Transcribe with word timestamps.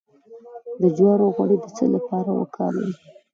د 0.81 0.83
جوارو 0.95 1.33
غوړي 1.35 1.57
د 1.59 1.65
څه 1.75 1.85
لپاره 1.95 2.29
وکاروم؟ 2.39 2.91